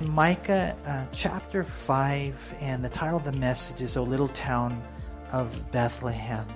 [0.00, 4.80] Micah uh, chapter 5, and the title of the message is O Little Town
[5.32, 6.46] of Bethlehem.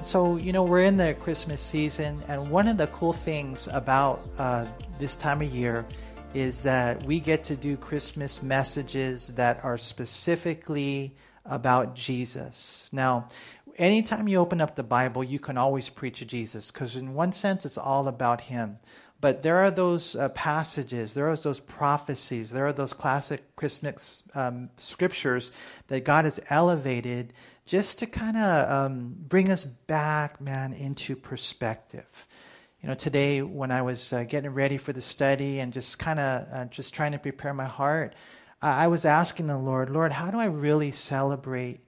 [0.00, 4.26] So, you know, we're in the Christmas season, and one of the cool things about
[4.38, 4.66] uh,
[4.98, 5.84] this time of year
[6.32, 12.88] is that we get to do Christmas messages that are specifically about Jesus.
[12.92, 13.28] Now,
[13.76, 17.66] anytime you open up the Bible, you can always preach Jesus, because in one sense,
[17.66, 18.78] it's all about Him.
[19.24, 24.22] But there are those uh, passages, there are those prophecies, there are those classic Christmas
[24.34, 25.50] um, scriptures
[25.88, 27.32] that God has elevated
[27.64, 32.04] just to kind of um, bring us back, man, into perspective.
[32.82, 36.20] You know, today when I was uh, getting ready for the study and just kind
[36.20, 38.14] of uh, just trying to prepare my heart,
[38.60, 41.80] I was asking the Lord, Lord, how do I really celebrate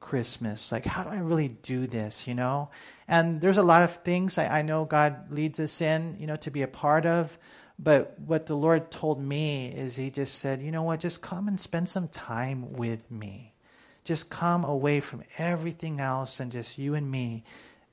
[0.00, 0.72] Christmas?
[0.72, 2.70] Like, how do I really do this, you know?
[3.10, 6.36] And there's a lot of things I, I know God leads us in, you know,
[6.36, 7.36] to be a part of.
[7.76, 11.48] But what the Lord told me is He just said, you know what, just come
[11.48, 13.52] and spend some time with me.
[14.04, 17.42] Just come away from everything else and just you and me.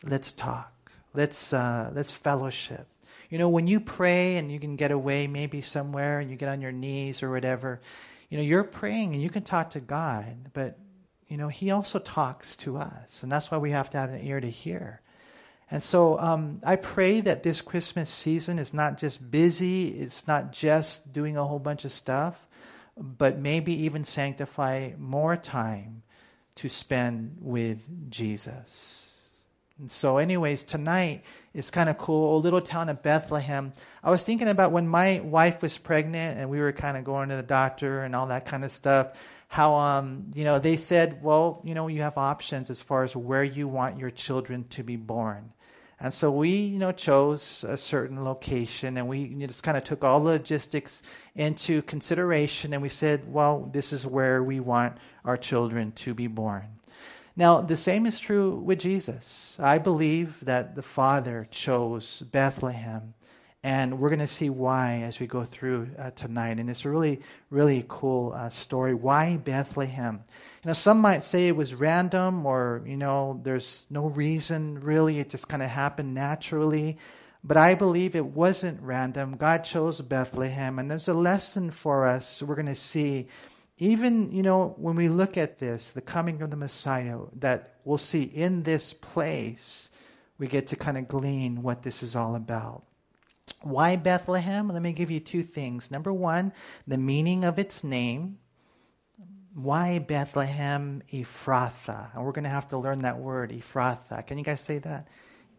[0.03, 0.71] Let's talk.
[1.15, 2.87] Let's uh, let's fellowship.
[3.31, 6.49] You know, when you pray and you can get away maybe somewhere and you get
[6.49, 7.81] on your knees or whatever,
[8.29, 10.77] you know, you're praying and you can talk to God, but
[11.27, 13.23] you know, He also talks to us.
[13.23, 15.01] And that's why we have to have an ear to hear.
[15.69, 20.51] And so um, I pray that this Christmas season is not just busy, it's not
[20.53, 22.47] just doing a whole bunch of stuff,
[22.95, 26.03] but maybe even sanctify more time
[26.55, 27.79] to spend with
[28.09, 29.13] Jesus.
[29.79, 31.23] And so, anyways, tonight
[31.53, 32.41] is kind of cool.
[32.41, 33.73] Little town of Bethlehem.
[34.03, 37.29] I was thinking about when my wife was pregnant and we were kind of going
[37.29, 39.13] to the doctor and all that kind of stuff
[39.49, 43.15] how um, you know they said, well, you know, you have options as far as
[43.15, 45.53] where you want your children to be born.
[45.99, 50.03] And so we, you know, chose a certain location, and we just kind of took
[50.03, 51.01] all the logistics
[51.35, 56.27] into consideration, and we said, well, this is where we want our children to be
[56.27, 56.67] born.
[57.35, 59.57] Now, the same is true with Jesus.
[59.59, 63.13] I believe that the Father chose Bethlehem
[63.63, 66.59] and we're going to see why as we go through uh, tonight.
[66.59, 67.19] And it's a really,
[67.49, 68.93] really cool uh, story.
[68.93, 70.23] Why Bethlehem?
[70.67, 75.17] Know, some might say it was random or, you know, there's no reason really.
[75.17, 76.97] It just kind of happened naturally.
[77.41, 79.37] But I believe it wasn't random.
[79.37, 80.77] God chose Bethlehem.
[80.77, 83.29] And there's a lesson for us we're going to see.
[83.77, 87.97] Even, you know, when we look at this, the coming of the Messiah, that we'll
[87.97, 89.89] see in this place,
[90.37, 92.83] we get to kind of glean what this is all about.
[93.61, 94.67] Why Bethlehem?
[94.67, 95.91] Let me give you two things.
[95.91, 96.51] Number one,
[96.87, 98.39] the meaning of its name.
[99.57, 102.13] Why Bethlehem Ephrathah?
[102.13, 104.27] And we're going to have to learn that word, Ephrathah.
[104.27, 105.07] Can you guys say that?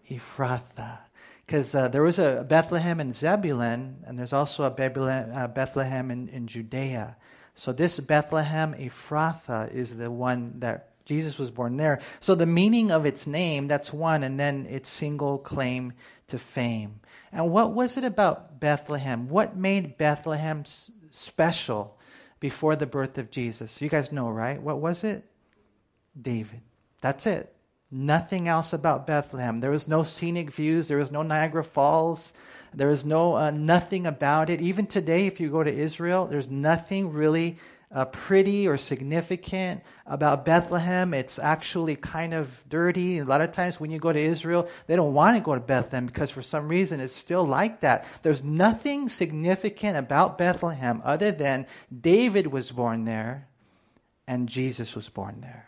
[0.08, 0.98] Ephrathah.
[1.44, 6.28] Because uh, there was a Bethlehem in Zebulun, and there's also a uh, Bethlehem in,
[6.28, 7.16] in Judea.
[7.56, 11.98] So this Bethlehem Ephrathah is the one that Jesus was born there.
[12.20, 15.92] So the meaning of its name, that's one, and then its single claim
[16.28, 17.00] to fame.
[17.32, 19.28] And what was it about Bethlehem?
[19.28, 20.64] What made Bethlehem
[21.10, 21.97] special
[22.40, 23.80] before the birth of Jesus?
[23.80, 24.60] You guys know, right?
[24.60, 25.24] What was it?
[26.20, 26.60] David.
[27.00, 27.54] That's it.
[27.90, 29.60] Nothing else about Bethlehem.
[29.60, 30.88] There was no scenic views.
[30.88, 32.32] There was no Niagara Falls.
[32.74, 34.60] There was no uh, nothing about it.
[34.60, 37.56] Even today, if you go to Israel, there's nothing really
[37.90, 41.14] uh, pretty or significant about Bethlehem.
[41.14, 43.18] It's actually kind of dirty.
[43.18, 45.60] A lot of times when you go to Israel, they don't want to go to
[45.60, 48.04] Bethlehem because for some reason it's still like that.
[48.22, 51.66] There's nothing significant about Bethlehem other than
[51.98, 53.48] David was born there
[54.26, 55.66] and Jesus was born there.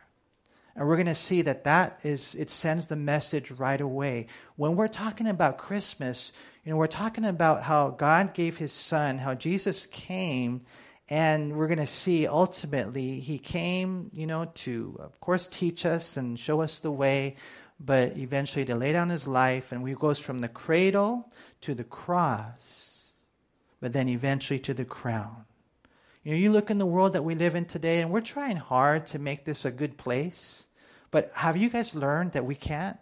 [0.76, 4.26] And we're going to see that that is, it sends the message right away.
[4.56, 6.32] When we're talking about Christmas,
[6.64, 10.62] you know, we're talking about how God gave his son, how Jesus came
[11.10, 16.16] and we're going to see ultimately he came, you know, to, of course, teach us
[16.16, 17.34] and show us the way,
[17.80, 19.72] but eventually to lay down his life.
[19.72, 21.32] And he goes from the cradle
[21.62, 23.10] to the cross,
[23.80, 25.44] but then eventually to the crown.
[26.22, 28.56] You know, you look in the world that we live in today, and we're trying
[28.56, 30.66] hard to make this a good place.
[31.10, 32.98] But have you guys learned that we can't?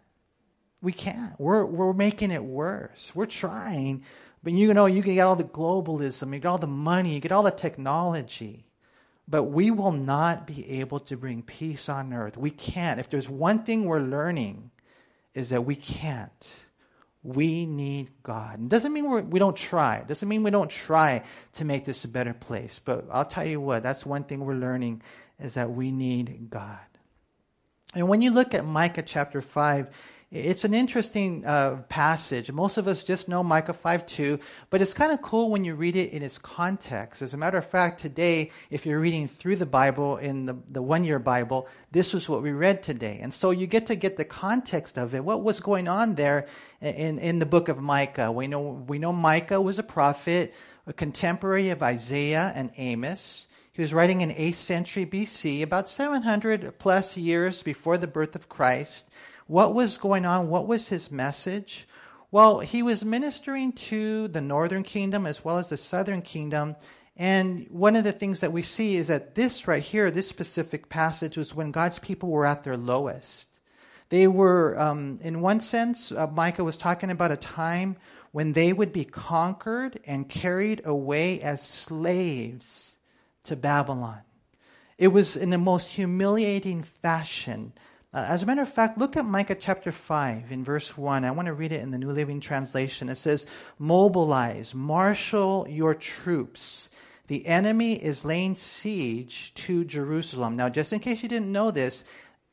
[0.81, 1.38] We can't.
[1.38, 3.12] We're, we're making it worse.
[3.15, 4.05] We're trying,
[4.43, 7.20] but you know, you can get all the globalism, you get all the money, you
[7.20, 8.64] get all the technology.
[9.31, 12.38] But we will not be able to bring peace on earth.
[12.38, 12.99] We can't.
[12.99, 14.70] If there's one thing we're learning,
[15.35, 16.52] is that we can't.
[17.23, 18.61] We need God.
[18.61, 19.96] It doesn't mean we're, we don't try.
[19.96, 21.23] It doesn't mean we don't try
[21.55, 22.81] to make this a better place.
[22.85, 25.02] But I'll tell you what, that's one thing we're learning
[25.38, 26.79] is that we need God.
[27.94, 29.88] And when you look at Micah chapter 5,
[30.31, 32.53] It's an interesting uh, passage.
[32.53, 34.39] Most of us just know Micah 5 2,
[34.69, 37.23] but it's kind of cool when you read it in its context.
[37.23, 40.83] As a matter of fact, today, if you're reading through the Bible in the, the
[40.83, 43.21] one year Bible, this was what we read today.
[43.23, 45.25] And so you get to get the context of it.
[45.25, 46.47] What was going on there
[46.83, 48.31] in, in the book of Micah?
[48.31, 50.53] We know, we know Micah was a prophet,
[50.87, 53.49] a contemporary of Isaiah and Amos.
[53.73, 58.51] He was writing in 8th century BC, about 700 plus years before the birth of
[58.51, 59.08] Christ.
[59.49, 60.50] What was going on?
[60.50, 61.89] What was his message?
[62.31, 66.77] Well, he was ministering to the northern kingdom as well as the southern kingdom.
[67.17, 70.91] And one of the things that we see is that this right here, this specific
[70.91, 73.49] passage, was when God's people were at their lowest.
[74.11, 77.97] They were, um, in one sense, uh, Micah was talking about a time
[78.33, 82.99] when they would be conquered and carried away as slaves
[83.45, 84.21] to Babylon.
[84.99, 87.73] It was in the most humiliating fashion
[88.15, 91.25] uh, as a matter of fact, look at Micah chapter 5 in verse 1.
[91.25, 93.11] I want to read it in the New Living Translation.
[93.11, 93.47] It says,
[93.79, 96.89] Mobilize, marshal your troops.
[97.27, 100.57] The enemy is laying siege to Jerusalem.
[100.57, 102.05] Now, just in case you didn't know this,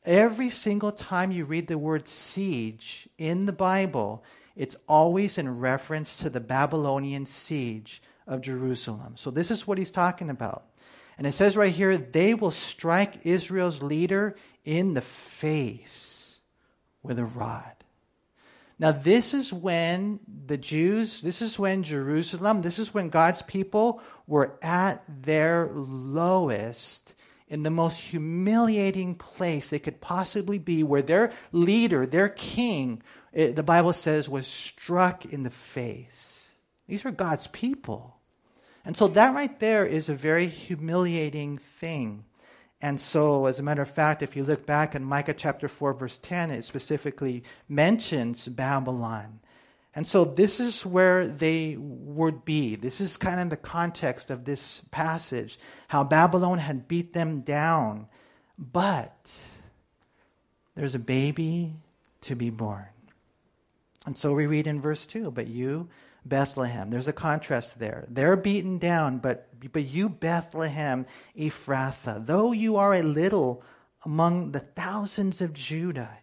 [0.04, 4.22] every single time you read the word siege in the Bible,
[4.56, 9.14] it's always in reference to the Babylonian siege of Jerusalem.
[9.16, 10.66] So, this is what he's talking about.
[11.16, 16.38] And it says right here, they will strike Israel's leader in the face
[17.02, 17.72] with a rod.
[18.78, 24.02] Now, this is when the Jews, this is when Jerusalem, this is when God's people
[24.26, 27.14] were at their lowest,
[27.48, 33.02] in the most humiliating place they could possibly be, where their leader, their king,
[33.32, 36.50] it, the Bible says, was struck in the face.
[36.86, 38.16] These are God's people.
[38.84, 42.25] And so that right there is a very humiliating thing.
[42.80, 45.94] And so, as a matter of fact, if you look back in Micah chapter 4,
[45.94, 49.40] verse 10, it specifically mentions Babylon.
[49.94, 52.76] And so, this is where they would be.
[52.76, 55.58] This is kind of the context of this passage
[55.88, 58.08] how Babylon had beat them down.
[58.58, 59.40] But
[60.74, 61.74] there's a baby
[62.22, 62.86] to be born.
[64.06, 65.88] And so we read in verse 2 But you,
[66.24, 66.90] Bethlehem.
[66.90, 68.06] There's a contrast there.
[68.08, 71.06] They're beaten down, but, but you, Bethlehem,
[71.36, 73.62] Ephrathah, though you are a little
[74.04, 76.18] among the thousands of Judah,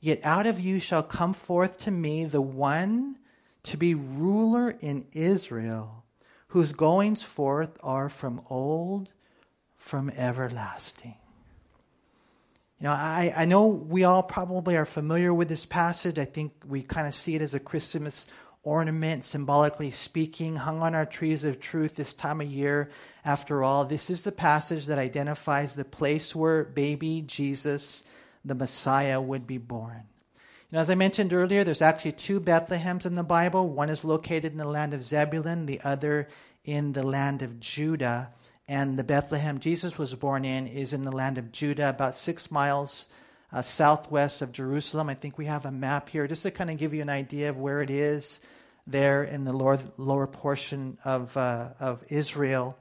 [0.00, 3.18] yet out of you shall come forth to me the one
[3.64, 6.04] to be ruler in Israel,
[6.48, 9.12] whose goings forth are from old,
[9.76, 11.14] from everlasting.
[12.82, 16.18] You know, I, I know we all probably are familiar with this passage.
[16.18, 18.26] I think we kind of see it as a Christmas
[18.64, 22.90] ornament, symbolically speaking, hung on our trees of truth this time of year.
[23.24, 28.02] After all, this is the passage that identifies the place where baby Jesus,
[28.44, 30.02] the Messiah, would be born.
[30.72, 33.68] Know, as I mentioned earlier, there's actually two Bethlehems in the Bible.
[33.68, 36.26] One is located in the land of Zebulun, the other
[36.64, 38.32] in the land of Judah.
[38.68, 42.50] And the Bethlehem Jesus was born in is in the land of Judah, about six
[42.50, 43.08] miles
[43.52, 45.08] uh, southwest of Jerusalem.
[45.08, 47.50] I think we have a map here just to kind of give you an idea
[47.50, 48.40] of where it is
[48.86, 52.76] there in the lower, lower portion of, uh, of Israel.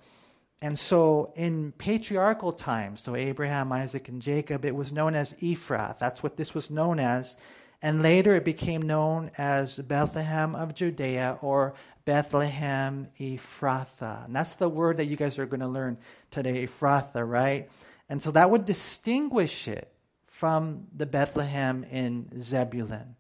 [0.62, 5.98] And so in patriarchal times, so Abraham, Isaac, and Jacob, it was known as Ephrath.
[5.98, 7.36] That's what this was known as.
[7.82, 11.74] And later it became known as Bethlehem of Judea or
[12.06, 14.26] Bethlehem Ephrathah.
[14.26, 15.98] And that's the word that you guys are going to learn
[16.30, 17.70] today, Ephrathah, right?
[18.10, 19.92] And so that would distinguish it
[20.28, 23.16] from the Bethlehem in Zebulun.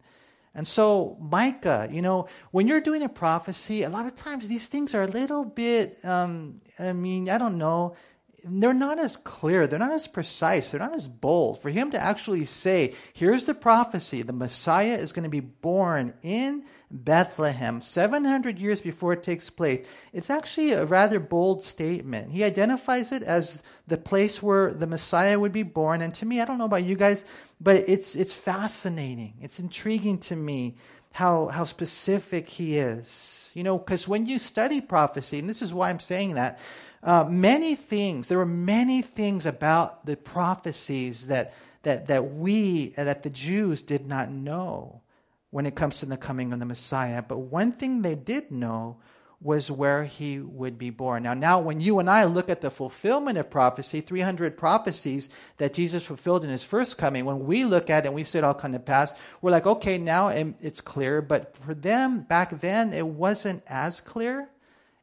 [0.53, 4.67] And so, Micah, you know, when you're doing a prophecy, a lot of times these
[4.67, 7.95] things are a little bit, um, I mean, I don't know,
[8.43, 11.61] they're not as clear, they're not as precise, they're not as bold.
[11.61, 16.13] For him to actually say, here's the prophecy the Messiah is going to be born
[16.23, 22.31] in Bethlehem 700 years before it takes place, it's actually a rather bold statement.
[22.31, 26.01] He identifies it as the place where the Messiah would be born.
[26.01, 27.23] And to me, I don't know about you guys,
[27.59, 29.35] but it's, it's fascinating.
[29.41, 30.75] It's intriguing to me
[31.11, 33.49] how, how specific he is.
[33.53, 36.59] You know, because when you study prophecy, and this is why I'm saying that,
[37.03, 41.53] uh, many things, there were many things about the prophecies that,
[41.83, 45.01] that, that we, uh, that the Jews did not know
[45.49, 47.21] when it comes to the coming of the Messiah.
[47.21, 48.97] But one thing they did know
[49.41, 51.23] was where he would be born.
[51.23, 55.73] Now, now when you and I look at the fulfillment of prophecy, 300 prophecies that
[55.73, 58.43] Jesus fulfilled in his first coming, when we look at it and we see it
[58.43, 61.23] all come to pass, we're like, okay, now it's clear.
[61.23, 64.47] But for them back then, it wasn't as clear,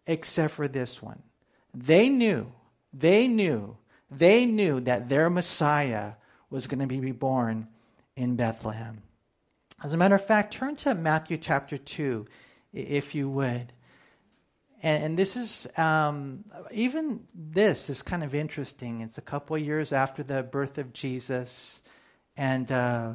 [0.06, 1.20] except for this one.
[1.74, 2.52] They knew,
[2.92, 3.76] they knew,
[4.10, 6.12] they knew that their Messiah
[6.50, 7.68] was going to be born
[8.16, 9.02] in Bethlehem.
[9.82, 12.26] As a matter of fact, turn to Matthew chapter 2,
[12.72, 13.72] if you would.
[14.82, 19.02] And, and this is, um, even this is kind of interesting.
[19.02, 21.80] It's a couple of years after the birth of Jesus.
[22.36, 23.14] And, uh,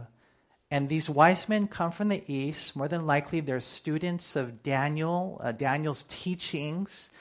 [0.72, 2.75] and these wise men come from the east.
[2.75, 7.12] More than likely, they're students of Daniel, uh, Daniel's teachings.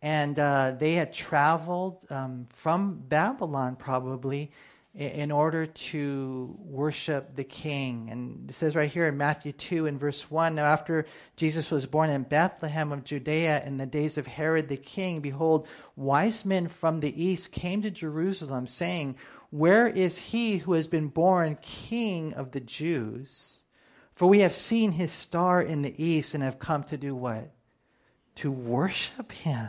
[0.00, 4.52] And uh, they had traveled um, from Babylon, probably,
[4.94, 8.08] in order to worship the king.
[8.10, 11.86] And it says right here in Matthew 2 in verse 1 Now, after Jesus was
[11.86, 16.66] born in Bethlehem of Judea in the days of Herod the king, behold, wise men
[16.66, 19.16] from the east came to Jerusalem, saying,
[19.50, 23.60] Where is he who has been born king of the Jews?
[24.14, 27.52] For we have seen his star in the east and have come to do what?
[28.36, 29.68] To worship him.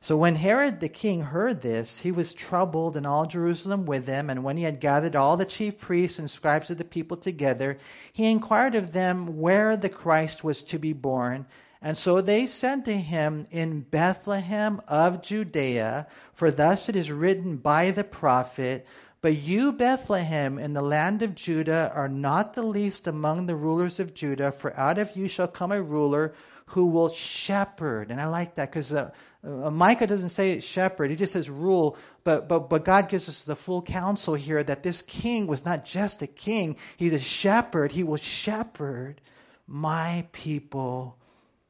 [0.00, 4.28] So when Herod the king heard this, he was troubled, and all Jerusalem with him.
[4.28, 7.78] And when he had gathered all the chief priests and scribes of the people together,
[8.12, 11.46] he inquired of them where the Christ was to be born.
[11.82, 17.56] And so they said to him, In Bethlehem of Judea, for thus it is written
[17.56, 18.86] by the prophet,
[19.20, 24.00] But you, Bethlehem, in the land of Judah, are not the least among the rulers
[24.00, 26.34] of Judah, for out of you shall come a ruler
[26.66, 28.10] who will shepherd.
[28.10, 29.10] And I like that because uh,
[29.46, 31.96] uh, Micah doesn't say shepherd, he just says rule.
[32.24, 35.84] But, but, but God gives us the full counsel here that this king was not
[35.84, 37.92] just a king, he's a shepherd.
[37.92, 39.20] He will shepherd
[39.66, 41.16] my people,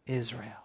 [0.06, 0.64] Israel.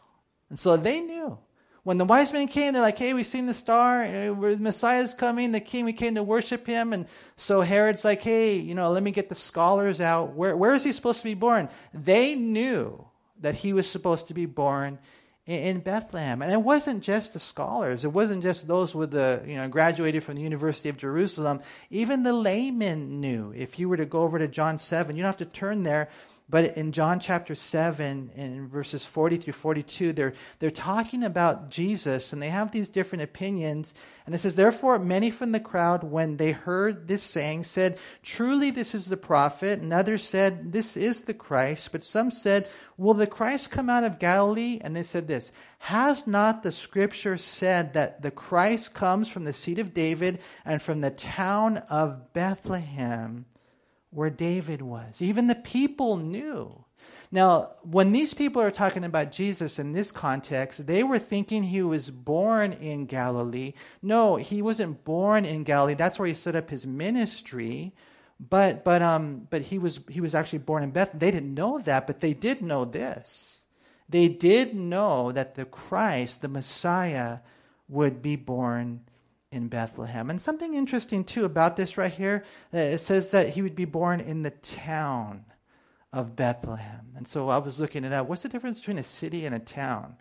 [0.49, 1.37] And so they knew.
[1.83, 4.03] When the wise men came, they're like, hey, we've seen the star.
[4.03, 6.93] Uh, the Messiah's coming, the king, we came to worship him.
[6.93, 10.35] And so Herod's like, hey, you know, let me get the scholars out.
[10.35, 11.69] Where, where is he supposed to be born?
[11.93, 13.03] They knew
[13.39, 14.99] that he was supposed to be born
[15.47, 16.41] in Bethlehem.
[16.41, 18.05] And it wasn't just the scholars.
[18.05, 21.61] It wasn't just those with the, you know, graduated from the University of Jerusalem.
[21.89, 23.51] Even the laymen knew.
[23.55, 26.09] If you were to go over to John 7, you don't have to turn there,
[26.51, 32.33] but in John chapter 7, in verses 40 through 42, they're, they're talking about Jesus
[32.33, 33.93] and they have these different opinions.
[34.25, 38.69] And it says, Therefore, many from the crowd, when they heard this saying, said, Truly
[38.69, 39.79] this is the prophet.
[39.79, 41.93] And others said, This is the Christ.
[41.93, 42.67] But some said,
[42.97, 44.77] Will the Christ come out of Galilee?
[44.81, 49.53] And they said this Has not the scripture said that the Christ comes from the
[49.53, 53.45] seed of David and from the town of Bethlehem?
[54.11, 55.21] Where David was.
[55.21, 56.83] Even the people knew.
[57.31, 61.81] Now, when these people are talking about Jesus in this context, they were thinking he
[61.81, 63.73] was born in Galilee.
[64.01, 65.93] No, he wasn't born in Galilee.
[65.93, 67.93] That's where he set up his ministry.
[68.49, 71.11] But but um but he was he was actually born in Beth.
[71.13, 73.61] They didn't know that, but they did know this.
[74.09, 77.37] They did know that the Christ, the Messiah,
[77.87, 79.01] would be born
[79.51, 80.29] in Bethlehem.
[80.29, 83.85] And something interesting too about this right here, uh, it says that he would be
[83.85, 85.43] born in the town
[86.13, 87.13] of Bethlehem.
[87.15, 88.27] And so I was looking it up.
[88.27, 90.15] What's the difference between a city and a town?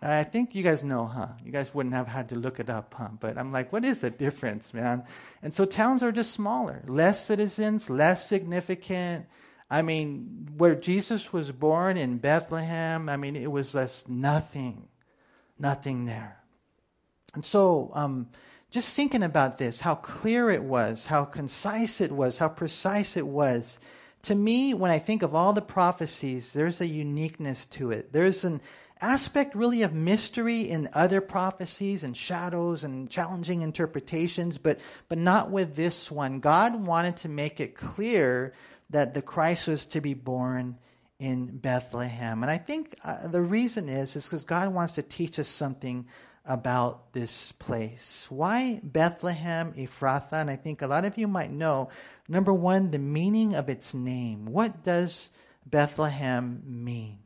[0.00, 1.28] I think you guys know, huh?
[1.44, 3.08] You guys wouldn't have had to look it up, huh?
[3.20, 5.04] But I'm like, what is the difference, man?
[5.42, 9.26] And so towns are just smaller, less citizens, less significant.
[9.70, 14.88] I mean, where Jesus was born in Bethlehem, I mean, it was just nothing,
[15.56, 16.36] nothing there.
[17.34, 18.28] And so, um,
[18.72, 23.26] just thinking about this, how clear it was, how concise it was, how precise it
[23.26, 23.78] was.
[24.22, 28.14] To me, when I think of all the prophecies, there's a uniqueness to it.
[28.14, 28.62] There's an
[29.02, 35.50] aspect really of mystery in other prophecies and shadows and challenging interpretations, but, but not
[35.50, 36.40] with this one.
[36.40, 38.54] God wanted to make it clear
[38.88, 40.78] that the Christ was to be born
[41.18, 42.42] in Bethlehem.
[42.42, 46.06] And I think uh, the reason is, is because God wants to teach us something
[46.44, 48.26] about this place.
[48.28, 50.32] Why Bethlehem Ephrathah?
[50.32, 51.90] And I think a lot of you might know.
[52.28, 54.46] Number one, the meaning of its name.
[54.46, 55.30] What does
[55.66, 57.18] Bethlehem mean?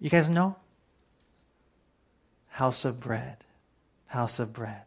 [0.00, 0.56] You guys know?
[2.48, 3.44] House of bread.
[4.06, 4.82] House of bread.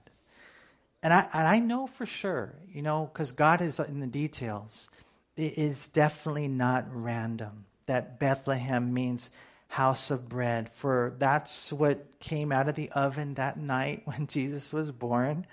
[1.03, 4.89] And I, and I know for sure, you know, because God is in the details,
[5.37, 9.29] it is definitely not random that Bethlehem means
[9.67, 14.71] house of bread, for that's what came out of the oven that night when Jesus
[14.71, 15.45] was born.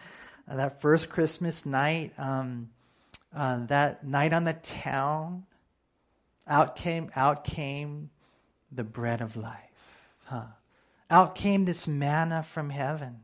[0.49, 2.71] Uh, that first Christmas night, um,
[3.35, 5.45] uh, that night on the town,
[6.47, 8.11] out came, out came
[8.71, 9.57] the bread of life.
[10.25, 10.47] Huh.
[11.11, 13.21] Out came this manna from heaven.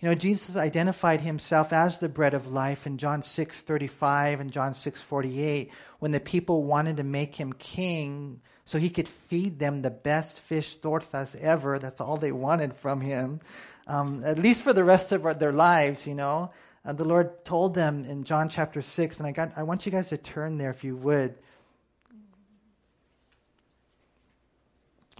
[0.00, 4.74] You know, Jesus identified himself as the bread of life in John 6:35 and John
[4.74, 8.40] 6:48 when the people wanted to make him king
[8.72, 11.78] so he could feed them the best fish tortas ever.
[11.78, 13.40] That's all they wanted from him,
[13.86, 16.52] um, at least for the rest of their lives, you know.
[16.82, 19.92] And the Lord told them in John chapter 6, and I, got, I want you
[19.92, 21.34] guys to turn there if you would.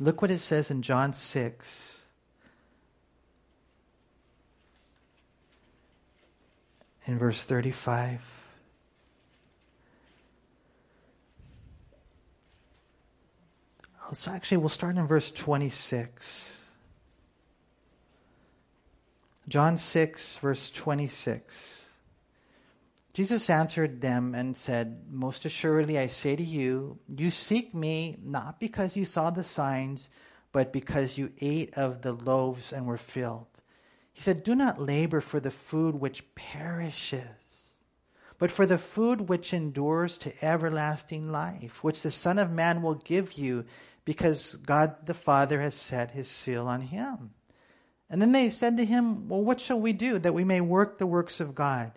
[0.00, 2.04] Look what it says in John 6.
[7.04, 8.31] In verse 35.
[14.12, 16.58] So actually, we'll start in verse 26.
[19.48, 21.88] John 6, verse 26.
[23.14, 28.60] Jesus answered them and said, Most assuredly I say to you, you seek me not
[28.60, 30.08] because you saw the signs,
[30.52, 33.46] but because you ate of the loaves and were filled.
[34.12, 37.24] He said, Do not labor for the food which perishes,
[38.38, 42.94] but for the food which endures to everlasting life, which the Son of Man will
[42.94, 43.64] give you,
[44.04, 47.30] because God the Father has set his seal on him.
[48.10, 50.98] And then they said to him, Well, what shall we do that we may work
[50.98, 51.92] the works of God?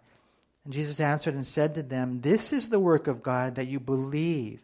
[0.63, 3.79] And Jesus answered and said to them, This is the work of God, that you
[3.79, 4.61] believe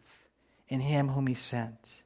[0.68, 2.02] in him whom he sent.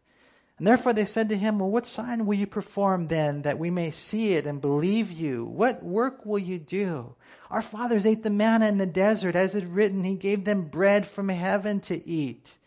[0.58, 3.70] And therefore they said to him, Well, what sign will you perform then, that we
[3.70, 5.44] may see it and believe you?
[5.44, 7.14] What work will you do?
[7.50, 10.62] Our fathers ate the manna in the desert, as it is written, He gave them
[10.62, 12.58] bread from heaven to eat.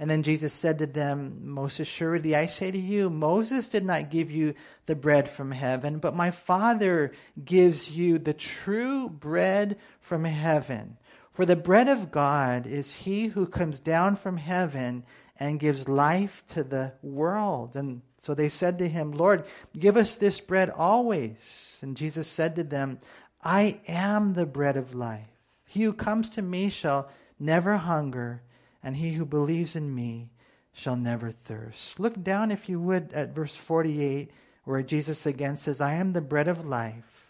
[0.00, 4.10] And then Jesus said to them, Most assuredly, I say to you, Moses did not
[4.10, 4.54] give you
[4.86, 7.12] the bread from heaven, but my Father
[7.44, 10.96] gives you the true bread from heaven.
[11.34, 15.04] For the bread of God is he who comes down from heaven
[15.36, 17.76] and gives life to the world.
[17.76, 19.44] And so they said to him, Lord,
[19.78, 21.76] give us this bread always.
[21.82, 23.00] And Jesus said to them,
[23.44, 25.28] I am the bread of life.
[25.66, 28.40] He who comes to me shall never hunger
[28.82, 30.30] and he who believes in me
[30.72, 31.98] shall never thirst.
[31.98, 34.30] Look down, if you would, at verse 48,
[34.64, 37.26] where Jesus again says, I am the bread of life.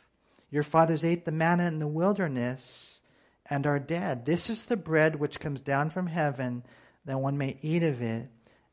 [0.50, 3.00] Your fathers ate the manna in the wilderness
[3.46, 4.24] and are dead.
[4.24, 6.64] This is the bread which comes down from heaven,
[7.04, 8.28] that one may eat of it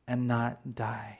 [0.06, 1.18] and not die.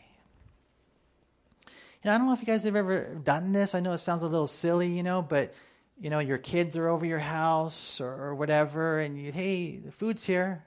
[1.67, 3.75] You know, I don't know if you guys have ever done this.
[3.75, 5.55] I know it sounds a little silly, you know, but
[6.01, 9.91] you know, your kids are over your house or, or whatever, and you, hey, the
[9.91, 10.65] food's here.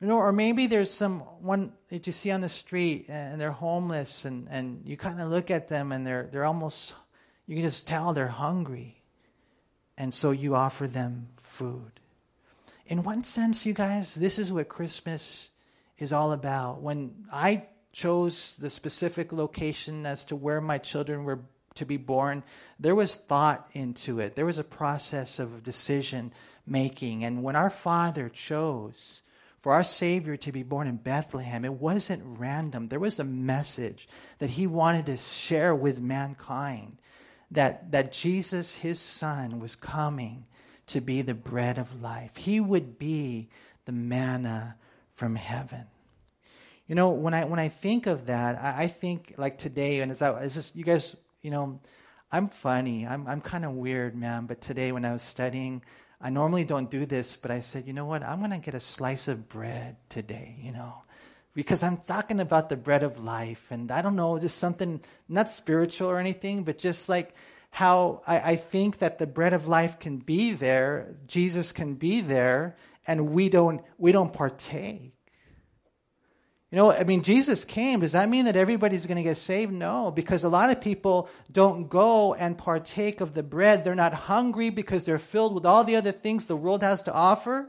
[0.00, 4.24] You know, or maybe there's someone that you see on the street and they're homeless
[4.24, 6.94] and, and you kind of look at them and they're, they're almost,
[7.46, 8.96] you can just tell they're hungry.
[9.98, 12.00] And so you offer them food.
[12.86, 15.50] In one sense, you guys, this is what Christmas
[15.98, 16.80] is all about.
[16.80, 21.40] When I chose the specific location as to where my children were
[21.74, 22.42] to be born,
[22.78, 24.34] there was thought into it.
[24.34, 26.32] There was a process of decision
[26.66, 27.24] making.
[27.24, 29.20] And when our Father chose,
[29.60, 32.88] for our Savior to be born in Bethlehem, it wasn't random.
[32.88, 36.96] There was a message that He wanted to share with mankind
[37.50, 40.46] that, that Jesus, His Son, was coming
[40.86, 42.36] to be the bread of life.
[42.36, 43.48] He would be
[43.84, 44.76] the manna
[45.14, 45.84] from heaven.
[46.86, 50.10] You know, when I when I think of that, I, I think like today, and
[50.10, 51.78] as I it's just you guys, you know,
[52.32, 53.06] I'm funny.
[53.06, 54.46] I'm I'm kind of weird, man.
[54.46, 55.82] But today, when I was studying
[56.20, 58.22] I normally don't do this, but I said, you know what?
[58.22, 60.94] I'm going to get a slice of bread today, you know,
[61.54, 63.66] because I'm talking about the bread of life.
[63.70, 67.34] And I don't know, just something not spiritual or anything, but just like
[67.70, 72.20] how I, I think that the bread of life can be there, Jesus can be
[72.20, 75.14] there, and we don't, we don't partake.
[76.70, 78.00] You know, I mean, Jesus came.
[78.00, 79.72] Does that mean that everybody's going to get saved?
[79.72, 83.82] No, because a lot of people don't go and partake of the bread.
[83.82, 87.12] They're not hungry because they're filled with all the other things the world has to
[87.12, 87.68] offer.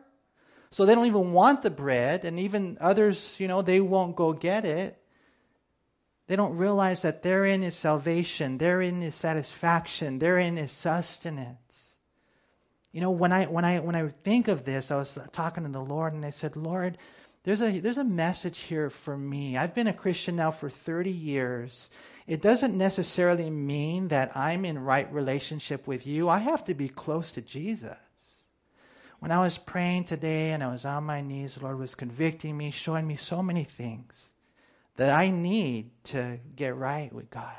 [0.70, 2.26] So they don't even want the bread.
[2.26, 5.02] And even others, you know, they won't go get it.
[6.28, 11.98] They don't realize that therein is salvation, therein is satisfaction, therein is sustenance.
[12.94, 15.70] You know, when I when I when I think of this, I was talking to
[15.70, 16.98] the Lord and I said, Lord,
[17.44, 19.58] there's a, there's a message here for me.
[19.58, 21.90] I've been a Christian now for 30 years.
[22.28, 26.30] It doesn't necessarily mean that I'm in right relationship with you.
[26.30, 27.98] I have to be close to Jesus.
[29.20, 32.58] When I was praying today and I was on my knees, the Lord was convicting
[32.58, 34.28] me, showing me so many things
[34.98, 37.54] that I need to get right with God.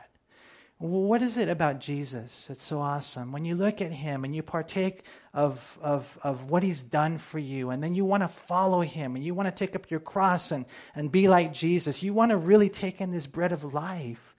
[0.83, 3.31] What is it about Jesus that's so awesome?
[3.31, 7.39] When you look at him and you partake of, of, of what he's done for
[7.39, 10.01] you, and then you want to follow him and you want to take up your
[10.01, 10.67] cross and,
[10.97, 14.35] and be like Jesus, you want to really take in this bread of life.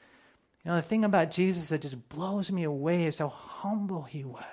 [0.66, 4.26] You know, the thing about Jesus that just blows me away is how humble he
[4.26, 4.44] was.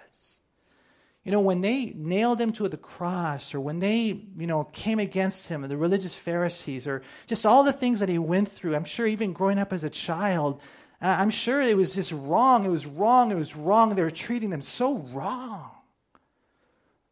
[1.24, 5.00] You know, when they nailed him to the cross, or when they, you know, came
[5.00, 8.84] against him, the religious Pharisees, or just all the things that he went through, I'm
[8.84, 10.62] sure even growing up as a child,
[11.02, 12.64] Uh, I'm sure it was just wrong.
[12.64, 13.30] It was wrong.
[13.30, 13.94] It was wrong.
[13.94, 15.70] They were treating them so wrong.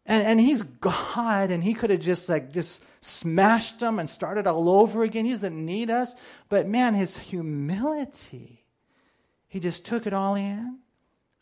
[0.05, 4.47] And, and he's God, and he could have just like just smashed them and started
[4.47, 5.25] all over again.
[5.25, 6.15] He doesn't need us.
[6.49, 8.65] But man, his humility,
[9.49, 10.79] he just took it all in.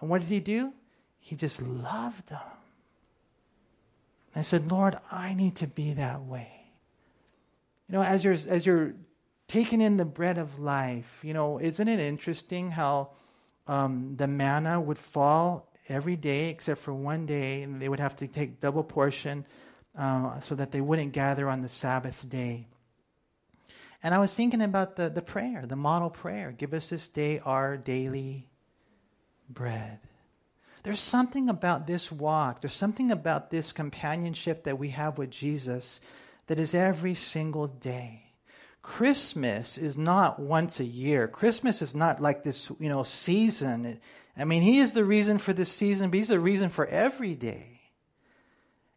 [0.00, 0.72] And what did he do?
[1.18, 2.40] He just loved them.
[4.34, 6.50] I said, Lord, I need to be that way.
[7.88, 8.94] You know, as you're as you're
[9.48, 13.10] taking in the bread of life, you know, isn't it interesting how
[13.66, 18.16] um, the manna would fall every day except for one day, and they would have
[18.16, 19.46] to take double portion
[19.96, 22.66] uh, so that they wouldn't gather on the Sabbath day.
[24.02, 27.40] And I was thinking about the, the prayer, the model prayer give us this day
[27.44, 28.48] our daily
[29.48, 29.98] bread.
[30.82, 36.00] There's something about this walk, there's something about this companionship that we have with Jesus
[36.46, 38.25] that is every single day.
[38.86, 41.26] Christmas is not once a year.
[41.26, 43.98] Christmas is not like this, you know, season.
[44.36, 47.34] I mean, he is the reason for this season, but he's the reason for every
[47.34, 47.80] day.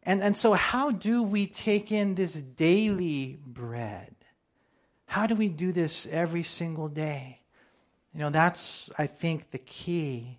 [0.03, 4.13] And, and so, how do we take in this daily bread?
[5.07, 7.41] How do we do this every single day?
[8.13, 10.37] You know, that's, I think, the key,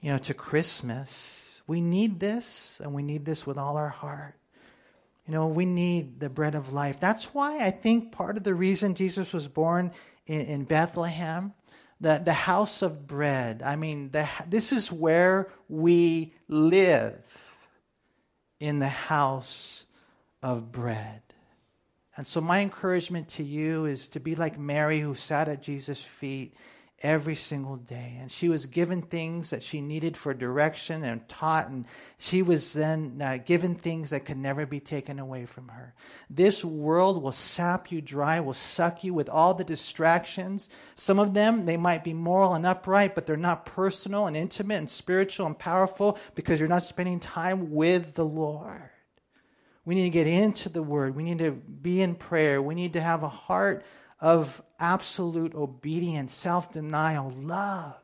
[0.00, 1.60] you know, to Christmas.
[1.66, 4.36] We need this, and we need this with all our heart.
[5.26, 7.00] You know, we need the bread of life.
[7.00, 9.92] That's why I think part of the reason Jesus was born
[10.26, 11.52] in, in Bethlehem,
[12.00, 13.62] the, the house of bread.
[13.64, 17.20] I mean, the, this is where we live
[18.60, 19.84] in the house
[20.42, 21.22] of bread.
[22.16, 26.02] And so, my encouragement to you is to be like Mary, who sat at Jesus'
[26.02, 26.54] feet
[27.06, 28.18] every single day.
[28.20, 31.86] And she was given things that she needed for direction and taught, and
[32.18, 35.94] she was then uh, given things that could never be taken away from her.
[36.28, 40.68] This world will sap you dry, will suck you with all the distractions.
[40.96, 44.78] Some of them, they might be moral and upright, but they're not personal and intimate
[44.78, 48.90] and spiritual and powerful because you're not spending time with the Lord.
[49.84, 51.14] We need to get into the Word.
[51.14, 52.60] We need to be in prayer.
[52.60, 53.84] We need to have a heart
[54.20, 57.96] of absolute obedience, self denial, love.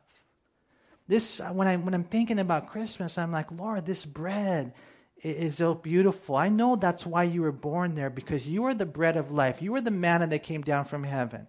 [1.07, 4.73] This, when, I, when I'm thinking about Christmas, I'm like, Lord, this bread
[5.21, 6.35] is so beautiful.
[6.35, 9.61] I know that's why you were born there because you are the bread of life.
[9.61, 11.47] You are the manna that came down from heaven.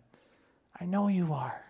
[0.80, 1.60] I know you are.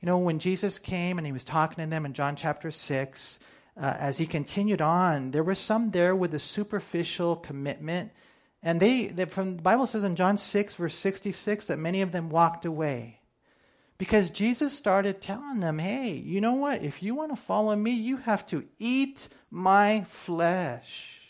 [0.00, 3.38] You know, when Jesus came and he was talking to them in John chapter 6,
[3.76, 8.10] uh, as he continued on, there were some there with a superficial commitment.
[8.62, 12.12] And they, they, from the Bible says in John 6, verse 66, that many of
[12.12, 13.20] them walked away.
[13.98, 16.82] Because Jesus started telling them, hey, you know what?
[16.82, 21.20] If you want to follow me, you have to eat my flesh.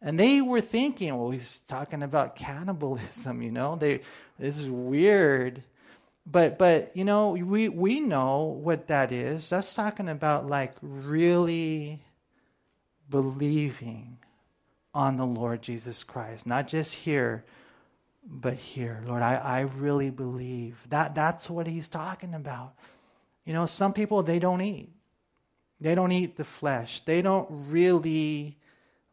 [0.00, 3.76] And they were thinking, well, he's talking about cannibalism, you know?
[3.76, 4.00] They,
[4.38, 5.62] this is weird.
[6.26, 9.48] But but you know, we we know what that is.
[9.48, 12.02] That's talking about like really
[13.08, 14.18] believing
[14.96, 16.46] on the Lord Jesus Christ.
[16.46, 17.44] Not just here,
[18.24, 19.02] but here.
[19.06, 20.78] Lord, I, I really believe.
[20.88, 22.72] That that's what he's talking about.
[23.44, 24.88] You know, some people they don't eat.
[25.82, 27.00] They don't eat the flesh.
[27.00, 28.56] They don't really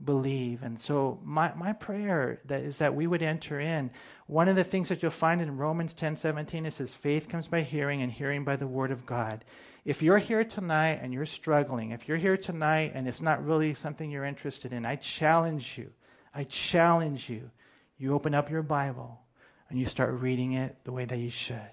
[0.03, 0.63] believe.
[0.63, 3.91] And so my, my prayer that is that we would enter in.
[4.27, 7.47] One of the things that you'll find in Romans 10 17, it says, faith comes
[7.47, 9.45] by hearing and hearing by the word of God.
[9.85, 13.73] If you're here tonight and you're struggling, if you're here tonight and it's not really
[13.73, 15.91] something you're interested in, I challenge you.
[16.33, 17.49] I challenge you.
[17.97, 19.19] You open up your Bible
[19.69, 21.69] and you start reading it the way that you should.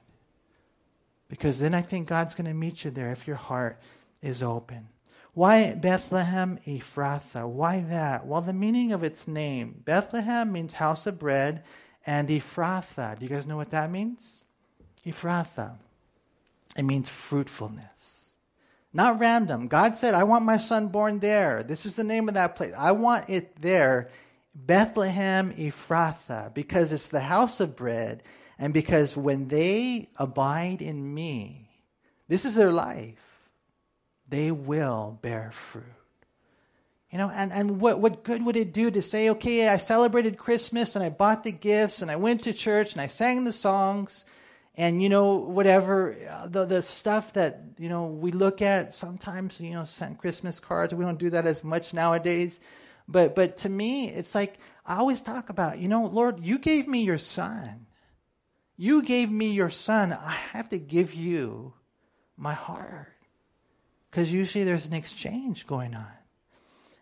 [1.29, 3.81] Because then I think God's going to meet you there if your heart
[4.21, 4.89] is open.
[5.35, 7.49] Why Bethlehem Ephrathah?
[7.49, 8.27] Why that?
[8.27, 9.83] Well, the meaning of its name.
[9.85, 11.63] Bethlehem means house of bread,
[12.05, 13.19] and Ephrathah.
[13.19, 14.45] Do you guys know what that means?
[15.07, 15.77] Ephrathah.
[16.77, 18.31] It means fruitfulness.
[18.93, 19.69] Not random.
[19.69, 21.63] God said, I want my son born there.
[21.63, 22.75] This is the name of that place.
[22.77, 24.11] I want it there.
[24.55, 28.25] Bethlehem Ephrathah, because it's the house of bread,
[28.59, 31.71] and because when they abide in me,
[32.27, 33.30] this is their life
[34.31, 35.85] they will bear fruit.
[37.11, 40.39] You know, and, and what, what good would it do to say, okay, I celebrated
[40.39, 43.53] Christmas and I bought the gifts and I went to church and I sang the
[43.53, 44.25] songs
[44.77, 49.61] and, you know, whatever, uh, the, the stuff that, you know, we look at sometimes,
[49.61, 50.95] you know, send Christmas cards.
[50.95, 52.61] We don't do that as much nowadays.
[53.09, 56.87] But, but to me, it's like, I always talk about, you know, Lord, you gave
[56.87, 57.87] me your son.
[58.77, 60.13] You gave me your son.
[60.13, 61.75] I have to give you
[62.37, 63.13] my heart.
[64.11, 66.07] Because usually there's an exchange going on.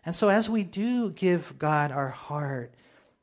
[0.05, 2.73] And so as we do give God our heart,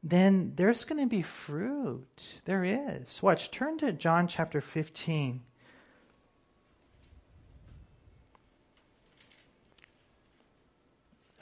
[0.03, 2.41] then there's going to be fruit.
[2.45, 3.23] There is.
[3.23, 5.41] Watch, turn to John chapter 15.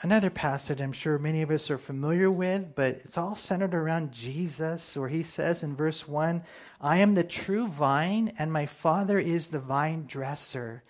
[0.04, 4.12] another passage I'm sure many of us are familiar with, but it's all centered around
[4.12, 6.42] Jesus, where he says in verse 1
[6.78, 10.84] I am the true vine, and my Father is the vine dresser.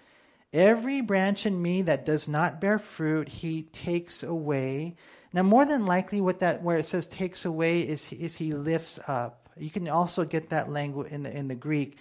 [0.55, 4.95] Every branch in me that does not bear fruit, he takes away.
[5.33, 9.01] Now, more than likely, what that where it says takes away is, is he lifts
[9.09, 9.49] up.
[9.57, 11.99] You can also get that language in the in the Greek.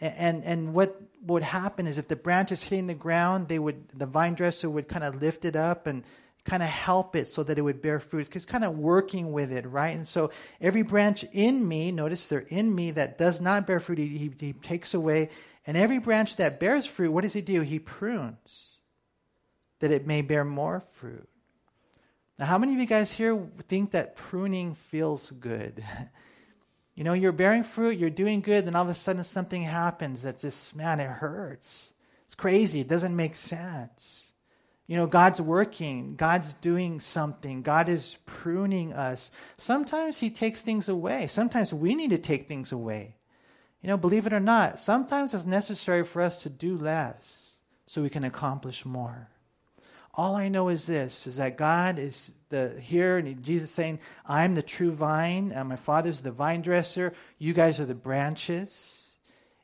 [0.00, 3.86] And and what would happen is if the branch is hitting the ground, they would
[3.92, 6.02] the vine dresser would kind of lift it up and
[6.46, 8.24] kind of help it so that it would bear fruit.
[8.24, 9.94] Because kind of working with it, right?
[9.94, 13.98] And so every branch in me, notice they're in me that does not bear fruit,
[13.98, 15.28] he, he, he takes away.
[15.66, 17.60] And every branch that bears fruit, what does he do?
[17.60, 18.68] He prunes
[19.80, 21.28] that it may bear more fruit.
[22.38, 25.84] Now, how many of you guys here think that pruning feels good?
[26.96, 30.22] You know, you're bearing fruit, you're doing good, then all of a sudden something happens
[30.22, 31.94] that's just, man, it hurts.
[32.26, 32.80] It's crazy.
[32.80, 34.30] It doesn't make sense.
[34.86, 39.30] You know, God's working, God's doing something, God is pruning us.
[39.56, 41.28] Sometimes He takes things away.
[41.28, 43.14] Sometimes we need to take things away.
[43.82, 48.02] You know, believe it or not, sometimes it's necessary for us to do less so
[48.02, 49.28] we can accomplish more.
[50.12, 54.54] All I know is this is that God is the here and Jesus saying, I'm
[54.54, 59.14] the true vine, and my father's the vine dresser, you guys are the branches.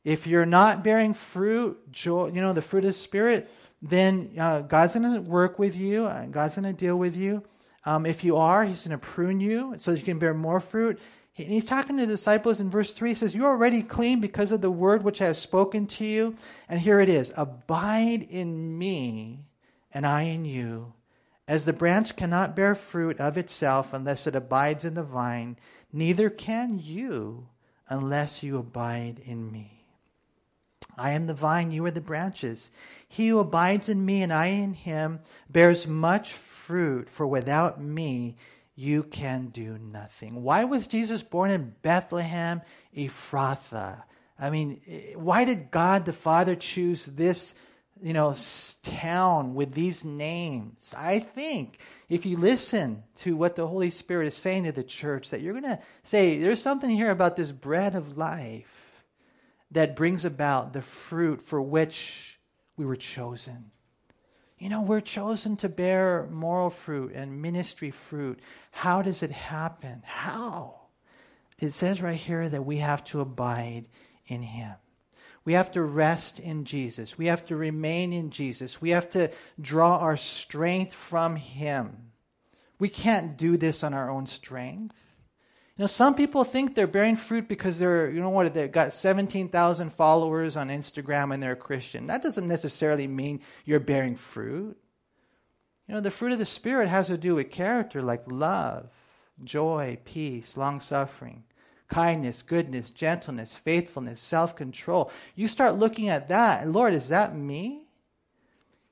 [0.05, 3.51] If you're not bearing fruit, joy, you know, the fruit of the Spirit,
[3.83, 6.09] then uh, God's going to work with you.
[6.31, 7.43] God's going to deal with you.
[7.85, 11.01] Um, if you are, He's going to prune you so you can bear more fruit.
[11.39, 13.11] And He's talking to the disciples in verse 3.
[13.11, 16.37] He says, You're already clean because of the word which I have spoken to you.
[16.69, 19.45] And here it is Abide in me,
[19.93, 20.95] and I in you.
[21.49, 25.57] As the branch cannot bear fruit of itself unless it abides in the vine,
[25.93, 27.49] neither can you
[27.89, 29.85] unless you abide in me.
[30.99, 32.71] I am the vine, you are the branches.
[33.07, 38.37] He who abides in me and I in him bears much fruit, for without me
[38.77, 40.43] you can do nothing.
[40.43, 42.61] Why was Jesus born in Bethlehem,
[42.95, 44.03] Ephrathah?
[44.39, 47.55] I mean, why did God the Father choose this,
[48.03, 48.37] you know,
[48.83, 50.95] town with these names?
[50.97, 51.79] I think
[52.11, 55.55] if you listen to what the Holy Spirit is saying to the church, that you're
[55.55, 59.03] going to say, there's something here about this bread of life
[59.71, 62.39] that brings about the fruit for which
[62.77, 63.71] we were chosen.
[64.59, 68.41] You know, we're chosen to bear moral fruit and ministry fruit.
[68.71, 70.03] How does it happen?
[70.05, 70.81] How?
[71.59, 73.85] It says right here that we have to abide
[74.27, 74.73] in Him.
[75.45, 77.19] We have to rest in Jesus.
[77.19, 78.81] We have to remain in Jesus.
[78.81, 82.11] We have to draw our strength from Him.
[82.79, 84.95] We can't do this on our own strength.
[85.77, 88.95] You know, some people think they're bearing fruit because they're, you know what, they've got
[88.95, 92.07] 17,000 followers on Instagram and they're a Christian.
[92.07, 94.79] That doesn't necessarily mean you're bearing fruit.
[95.87, 98.89] You know, the fruit of the Spirit has to do with character like love,
[99.45, 101.45] joy, peace, long suffering,
[101.89, 105.11] kindness, goodness, gentleness, faithfulness, self control.
[105.35, 107.86] You start looking at that, and Lord, is that me?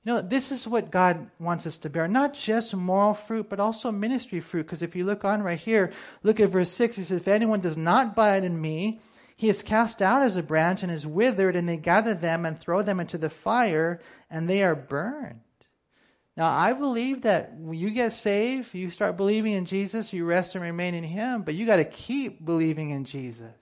[0.04, 2.06] You know, this is what God wants us to bear.
[2.06, 4.64] Not just moral fruit, but also ministry fruit.
[4.64, 6.96] Because if you look on right here, look at verse 6.
[6.96, 9.00] He says, If anyone does not abide in me,
[9.36, 12.60] he is cast out as a branch and is withered, and they gather them and
[12.60, 15.40] throw them into the fire, and they are burned.
[16.36, 20.54] Now, I believe that when you get saved, you start believing in Jesus, you rest
[20.54, 23.54] and remain in Him, but you got to keep believing in Jesus.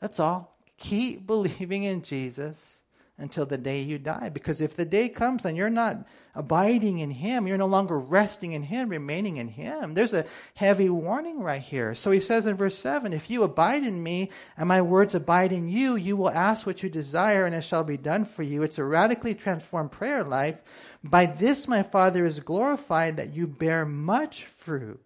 [0.00, 0.58] That's all.
[0.76, 2.82] Keep believing in Jesus
[3.20, 4.28] until the day you die.
[4.30, 8.52] Because if the day comes and you're not abiding in Him, you're no longer resting
[8.52, 11.94] in Him, remaining in Him, there's a heavy warning right here.
[11.94, 15.52] So he says in verse 7 If you abide in me and my words abide
[15.52, 18.62] in you, you will ask what you desire and it shall be done for you.
[18.62, 20.58] It's a radically transformed prayer life.
[21.04, 25.00] By this my Father is glorified that you bear much fruit.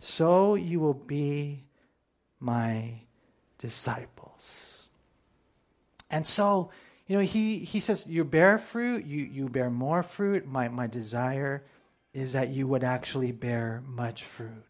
[0.00, 1.64] So you will be
[2.38, 3.00] my
[3.58, 4.90] disciples.
[6.10, 6.70] And so,
[7.06, 10.46] you know, he, he says, You bear fruit, you, you bear more fruit.
[10.46, 11.64] My, my desire
[12.12, 14.64] is that you would actually bear much fruit.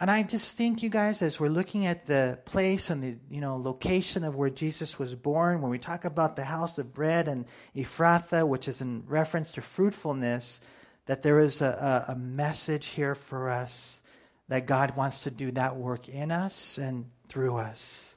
[0.00, 3.42] And I just think, you guys, as we're looking at the place and the you
[3.42, 7.28] know location of where Jesus was born, when we talk about the house of bread
[7.28, 7.44] and
[7.76, 10.62] Ephrathah, which is in reference to fruitfulness,
[11.04, 14.00] that there is a, a, a message here for us
[14.48, 18.09] that God wants to do that work in us and through us.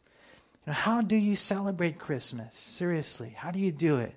[0.66, 2.56] You know, how do you celebrate Christmas?
[2.56, 4.16] Seriously, how do you do it?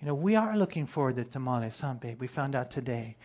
[0.00, 2.20] You know, we are looking forward to tamales, huh, babe?
[2.20, 3.16] We found out today.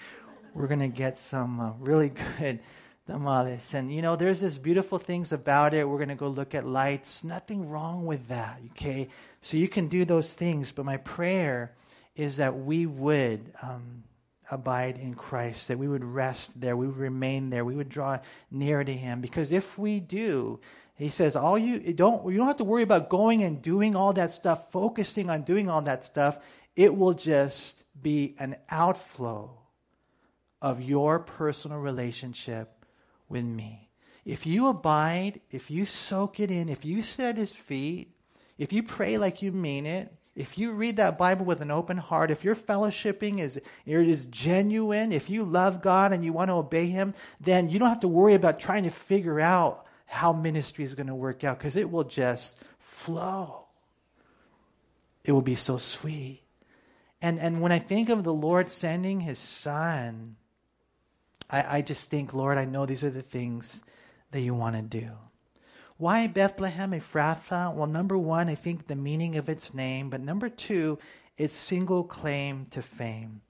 [0.54, 2.60] We're going to get some uh, really good
[3.08, 3.74] tamales.
[3.74, 5.88] And, you know, there's this beautiful things about it.
[5.88, 7.24] We're going to go look at lights.
[7.24, 9.08] Nothing wrong with that, okay?
[9.42, 10.74] So you can do those things.
[10.74, 11.72] But my prayer
[12.18, 14.04] is that we would um,
[14.52, 18.20] abide in Christ, that we would rest there, we would remain there, we would draw
[18.52, 19.22] near to Him.
[19.22, 20.60] Because if we do,
[21.00, 24.12] He says, all you don't you don't have to worry about going and doing all
[24.14, 26.40] that stuff, focusing on doing all that stuff.
[26.76, 29.58] It will just be an outflow
[30.62, 32.86] of your personal relationship
[33.30, 33.90] with me.
[34.26, 38.14] If you abide, if you soak it in, if you sit at His feet,
[38.58, 41.96] if you pray like you mean it, if you read that Bible with an open
[41.96, 46.56] heart, if your fellowshipping is, is genuine, if you love God and you want to
[46.56, 50.84] obey Him, then you don't have to worry about trying to figure out how ministry
[50.84, 53.66] is going to work out because it will just flow.
[55.24, 56.42] It will be so sweet.
[57.22, 60.36] And, and when I think of the Lord sending His Son,
[61.48, 63.82] I, I just think, Lord, I know these are the things
[64.32, 65.12] that you want to do.
[65.98, 67.76] Why Bethlehem Ephrathah?
[67.76, 70.98] Well, number one, I think the meaning of its name, but number two,
[71.38, 73.42] its single claim to fame.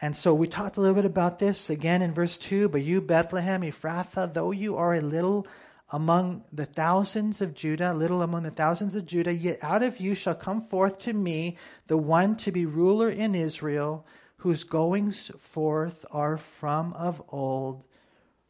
[0.00, 2.68] And so we talked a little bit about this again in verse 2.
[2.68, 5.46] But you, Bethlehem Ephrathah, though you are a little
[5.90, 10.14] among the thousands of Judah, little among the thousands of Judah, yet out of you
[10.14, 14.04] shall come forth to me the one to be ruler in Israel,
[14.38, 17.84] whose goings forth are from of old,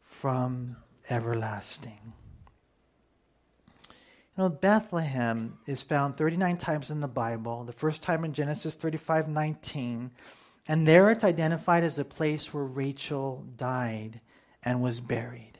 [0.02, 0.76] from
[1.10, 2.14] everlasting.
[4.36, 7.64] You know, Bethlehem is found 39 times in the Bible.
[7.64, 10.10] The first time in Genesis 35 19.
[10.68, 14.20] And there it's identified as the place where Rachel died
[14.62, 15.52] and was buried.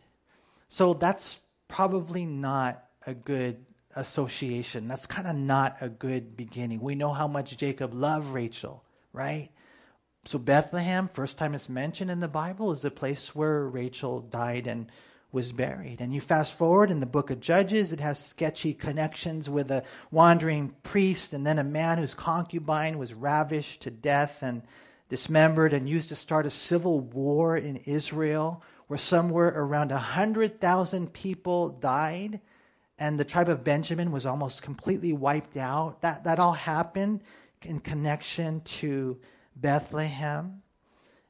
[0.68, 4.86] So that's probably not a good association.
[4.86, 6.80] That's kind of not a good beginning.
[6.80, 9.50] We know how much Jacob loved Rachel, right?
[10.26, 14.66] So Bethlehem, first time it's mentioned in the Bible, is the place where Rachel died
[14.66, 14.90] and
[15.32, 16.00] was buried.
[16.00, 19.84] And you fast forward in the book of Judges, it has sketchy connections with a
[20.10, 24.62] wandering priest and then a man whose concubine was ravished to death and
[25.08, 31.70] dismembered and used to start a civil war in Israel where somewhere around 100,000 people
[31.70, 32.40] died
[32.98, 36.00] and the tribe of Benjamin was almost completely wiped out.
[36.00, 37.20] That, that all happened
[37.62, 39.18] in connection to
[39.56, 40.62] Bethlehem.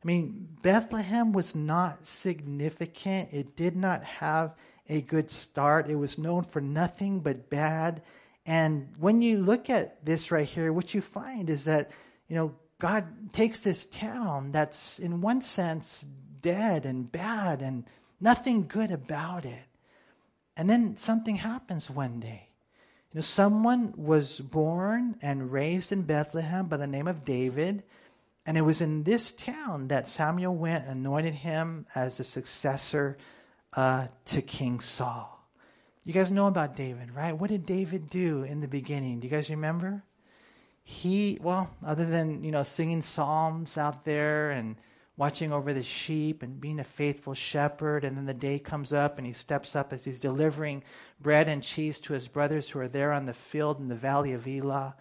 [0.03, 3.31] I mean, Bethlehem was not significant.
[3.33, 4.55] It did not have
[4.89, 5.91] a good start.
[5.91, 8.03] It was known for nothing but bad.
[8.45, 11.91] And when you look at this right here, what you find is that,
[12.29, 16.05] you know, God takes this town that's in one sense
[16.47, 17.85] dead and bad and
[18.21, 19.67] nothing good about it.
[20.57, 22.49] And then something happens one day.
[23.13, 27.83] You know, someone was born and raised in Bethlehem by the name of David
[28.47, 33.19] and it was in this town that Samuel went and anointed him as the successor
[33.73, 35.33] uh, to King Saul.
[36.05, 37.37] You guys know about David, right?
[37.37, 39.19] What did David do in the beginning?
[39.19, 40.05] Do you guys remember?
[40.85, 44.77] He, well, other than, you know, singing psalms out there and
[45.17, 49.17] watching over the sheep and being a faithful shepherd, and then the day comes up
[49.17, 50.85] and he steps up as he's delivering
[51.21, 54.33] bread and cheese to his brothers who are there on the field in the valley
[54.33, 54.95] of Elah.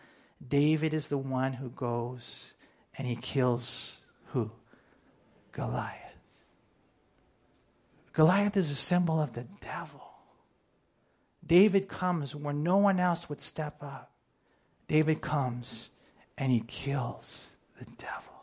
[0.47, 2.54] David is the one who goes
[2.97, 4.51] and he kills who?
[5.51, 6.01] Goliath.
[8.13, 10.01] Goliath is a symbol of the devil.
[11.45, 14.12] David comes where no one else would step up.
[14.88, 15.89] David comes
[16.38, 18.35] and he kills the devil.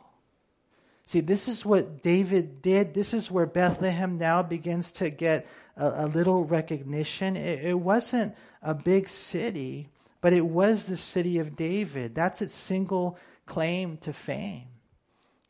[1.13, 2.95] See, this is what David did.
[2.95, 5.47] This is where Bethlehem now begins to get
[5.77, 7.37] a, a little recognition.
[7.37, 9.91] It, it wasn't a big city,
[10.23, 12.15] but it was the city of David.
[12.15, 14.72] That's its single claim to fame.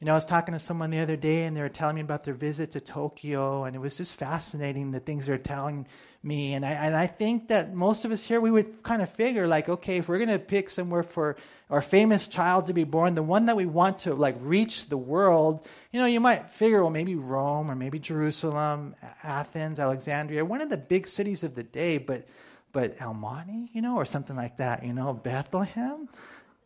[0.02, 2.00] You know, I was talking to someone the other day and they were telling me
[2.00, 5.86] about their visit to Tokyo, and it was just fascinating the things they're telling
[6.24, 6.54] me.
[6.54, 9.46] And I, and I think that most of us here, we would kind of figure,
[9.46, 11.36] like, okay, if we're going to pick somewhere for
[11.70, 14.96] our famous child to be born, the one that we want to, like, reach the
[14.96, 20.60] world, you know, you might figure, well, maybe Rome or maybe Jerusalem, Athens, Alexandria, one
[20.60, 22.26] of the big cities of the day, but,
[22.72, 26.08] but Monte, you know, or something like that, you know, Bethlehem.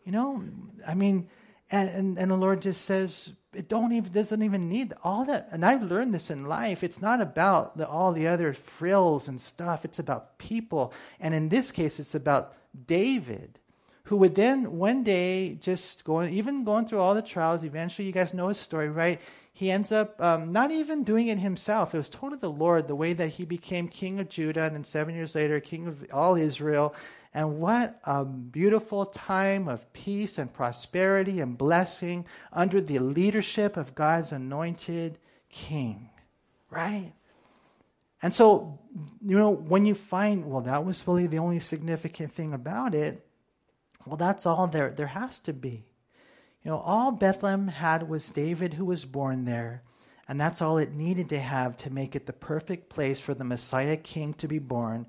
[0.07, 0.43] You know,
[0.89, 1.29] I mean,
[1.71, 5.49] and, and, and the Lord just says, it don't even doesn't even need all that.
[5.51, 6.85] And I've learned this in life.
[6.85, 9.85] It's not about the, all the other frills and stuff.
[9.85, 10.93] It's about people.
[11.19, 12.55] And in this case, it's about
[12.87, 13.59] David,
[14.05, 17.65] who would then one day just going, even going through all the trials.
[17.65, 19.21] Eventually, you guys know his story, right?
[19.53, 21.95] He ends up um, not even doing it himself.
[21.95, 24.85] It was totally the Lord, the way that he became king of Judah, and then
[24.85, 26.95] seven years later, king of all Israel.
[27.37, 33.95] And what a beautiful time of peace and prosperity and blessing under the leadership of
[33.95, 35.19] God's anointed
[35.51, 36.09] king,
[36.71, 37.13] right?
[38.23, 38.79] And so,
[39.21, 43.23] you know, when you find, well, that was really the only significant thing about it,
[44.07, 45.85] well, that's all there, there has to be.
[46.65, 49.83] You know, all Bethlehem had was David who was born there,
[50.27, 53.45] and that's all it needed to have to make it the perfect place for the
[53.45, 55.05] Messiah King to be born,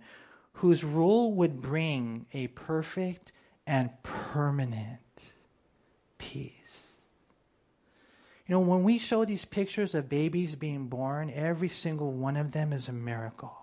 [0.57, 3.31] whose rule would bring a perfect
[3.67, 5.31] and permanent
[6.17, 6.87] peace.
[8.47, 12.51] You know, when we show these pictures of babies being born, every single one of
[12.53, 13.55] them is a miracle.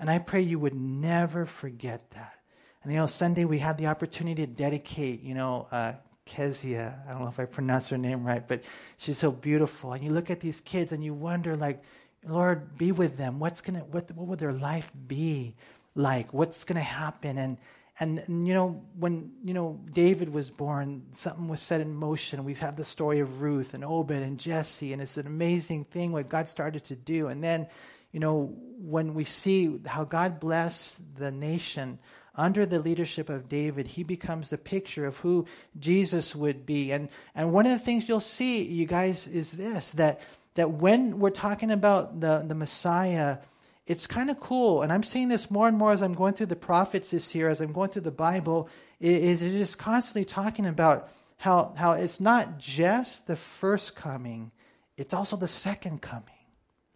[0.00, 2.34] And I pray you would never forget that.
[2.82, 5.92] And you know, Sunday we had the opportunity to dedicate, you know, uh,
[6.24, 6.98] Kezia.
[7.06, 8.64] I don't know if I pronounced her name right, but
[8.96, 9.92] she's so beautiful.
[9.92, 11.84] And you look at these kids and you wonder, like,
[12.26, 13.38] Lord, be with them.
[13.38, 15.54] What's gonna, what, what would their life be
[15.96, 16.32] like?
[16.32, 17.38] What's gonna happen?
[17.38, 17.58] And
[17.98, 22.44] and, and, you know, when you know David was born, something was set in motion.
[22.44, 26.12] We have the story of Ruth and Obed and Jesse, and it's an amazing thing
[26.12, 27.28] what God started to do.
[27.28, 27.66] And then,
[28.12, 31.98] you know, when we see how God blessed the nation
[32.34, 35.46] under the leadership of David, he becomes the picture of who
[35.78, 36.92] Jesus would be.
[36.92, 40.20] And and one of the things you'll see, you guys, is this that
[40.54, 43.38] that when we're talking about the, the Messiah
[43.86, 46.46] it's kind of cool, and I'm seeing this more and more as I'm going through
[46.46, 48.68] the prophets this year, as I'm going through the Bible,
[49.00, 54.50] is it is constantly talking about how, how it's not just the first coming,
[54.96, 56.24] it's also the second coming.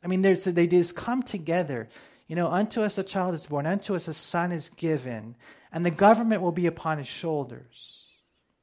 [0.03, 1.89] I mean, they just come together.
[2.27, 5.37] You know, unto us a child is born, unto us a son is given,
[5.73, 8.07] and the government will be upon his shoulders.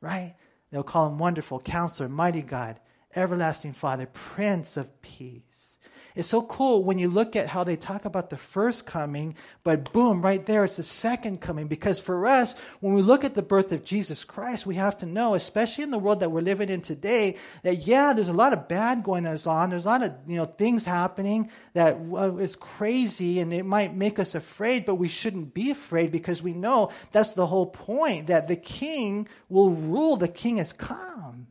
[0.02, 0.36] Right?
[0.72, 2.80] They'll call him Wonderful, Counselor, Mighty God,
[3.16, 5.77] Everlasting Father, Prince of Peace.
[6.18, 9.94] It's so cool when you look at how they talk about the first coming, but
[9.94, 11.68] boom, right there, it's the second coming.
[11.68, 15.06] Because for us, when we look at the birth of Jesus Christ, we have to
[15.06, 18.52] know, especially in the world that we're living in today, that yeah, there's a lot
[18.52, 19.70] of bad going on.
[19.70, 23.94] There's a lot of you know things happening that uh, is crazy, and it might
[23.94, 28.26] make us afraid, but we shouldn't be afraid because we know that's the whole point
[28.26, 30.18] that the King will rule.
[30.18, 31.46] The King has come.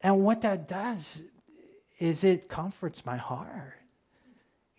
[0.00, 1.22] And what that does
[1.98, 3.74] is it comforts my heart.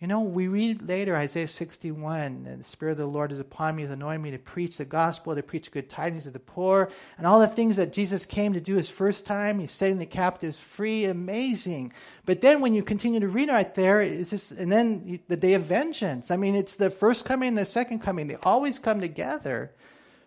[0.00, 3.74] You know, we read later Isaiah 61, and the Spirit of the Lord is upon
[3.74, 6.92] me, He's anointed me to preach the gospel, to preach good tidings to the poor,
[7.16, 9.58] and all the things that Jesus came to do his first time.
[9.58, 11.06] He's setting the captives free.
[11.06, 11.92] Amazing.
[12.26, 15.54] But then when you continue to read right there, it's just, and then the day
[15.54, 16.30] of vengeance.
[16.30, 18.28] I mean, it's the first coming and the second coming.
[18.28, 19.72] They always come together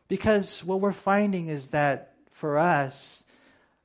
[0.10, 3.24] because what we're finding is that for us,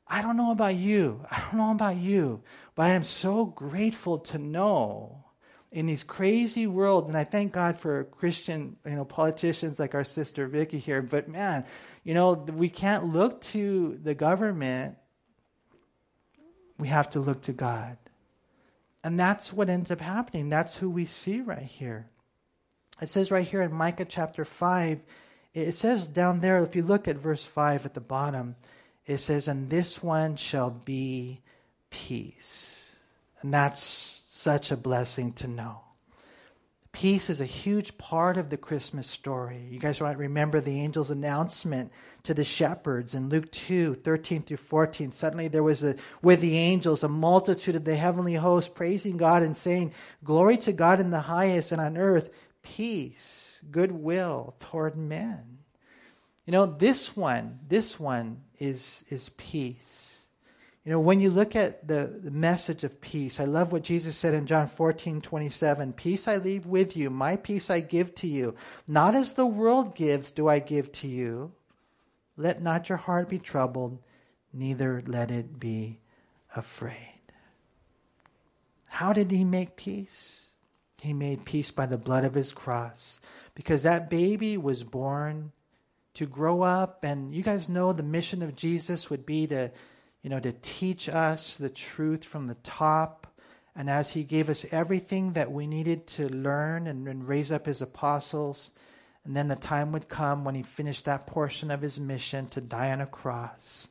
[0.08, 1.24] I don't know about you.
[1.30, 2.42] I don't know about you.
[2.76, 5.24] But I am so grateful to know
[5.72, 10.04] in these crazy world, and I thank God for Christian, you know, politicians like our
[10.04, 11.02] sister Vicky here.
[11.02, 11.64] But man,
[12.04, 14.96] you know, we can't look to the government.
[16.78, 17.96] We have to look to God.
[19.02, 20.48] And that's what ends up happening.
[20.50, 22.06] That's who we see right here.
[23.00, 25.00] It says right here in Micah chapter 5,
[25.54, 28.56] it says down there, if you look at verse 5 at the bottom,
[29.06, 31.40] it says, And this one shall be
[31.90, 32.96] peace.
[33.40, 35.80] And that's such a blessing to know.
[36.96, 39.68] Peace is a huge part of the Christmas story.
[39.70, 44.56] You guys might remember the angel's announcement to the shepherds in Luke 2 13 through
[44.56, 45.12] 14.
[45.12, 49.42] Suddenly there was a, with the angels a multitude of the heavenly host praising God
[49.42, 49.92] and saying,
[50.24, 52.30] Glory to God in the highest, and on earth,
[52.62, 55.58] peace, goodwill toward men.
[56.46, 60.15] You know, this one, this one is, is peace.
[60.86, 64.16] You know, when you look at the, the, message of peace, I love what Jesus
[64.16, 65.92] said in John 14, 27.
[65.94, 68.54] Peace I leave with you, my peace I give to you.
[68.86, 71.50] Not as the world gives, do I give to you.
[72.36, 73.98] Let not your heart be troubled,
[74.52, 75.98] neither let it be
[76.54, 77.20] afraid.
[78.84, 80.50] How did he make peace?
[81.02, 83.18] He made peace by the blood of his cross.
[83.56, 85.50] Because that baby was born
[86.14, 89.72] to grow up, and you guys know the mission of Jesus would be to
[90.26, 93.28] you know, to teach us the truth from the top.
[93.76, 97.64] And as he gave us everything that we needed to learn and, and raise up
[97.64, 98.72] his apostles,
[99.24, 102.60] and then the time would come when he finished that portion of his mission to
[102.60, 103.86] die on a cross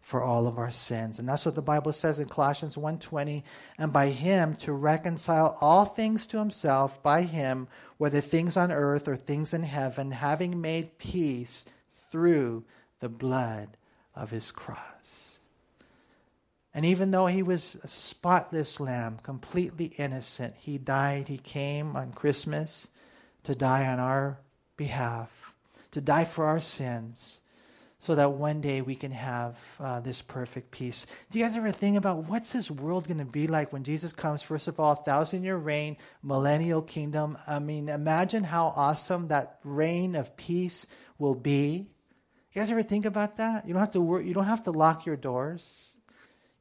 [0.00, 1.18] for all of our sins.
[1.18, 3.42] And that's what the Bible says in Colossians 1:20,
[3.76, 7.66] and by him to reconcile all things to himself by him,
[7.98, 11.64] whether things on earth or things in heaven, having made peace
[12.12, 12.62] through
[13.00, 13.76] the blood
[14.14, 15.29] of his cross.
[16.72, 21.28] And even though he was a spotless lamb, completely innocent, he died.
[21.28, 22.88] He came on Christmas
[23.44, 24.38] to die on our
[24.76, 25.52] behalf,
[25.90, 27.40] to die for our sins,
[27.98, 31.06] so that one day we can have uh, this perfect peace.
[31.30, 34.12] Do you guys ever think about what's this world going to be like when Jesus
[34.12, 34.40] comes?
[34.40, 37.36] First of all, thousand year reign, millennial kingdom.
[37.46, 40.86] I mean, imagine how awesome that reign of peace
[41.18, 41.90] will be.
[42.52, 43.66] You guys ever think about that?
[43.66, 45.96] You don't have to you don't have to lock your doors.